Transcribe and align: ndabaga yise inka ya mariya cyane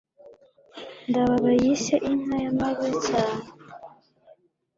ndabaga 1.09 1.51
yise 1.61 1.95
inka 2.09 2.35
ya 2.43 2.51
mariya 2.59 2.91
cyane 3.07 3.43